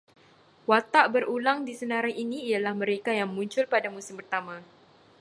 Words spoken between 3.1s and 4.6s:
yang muncul pada musim pertama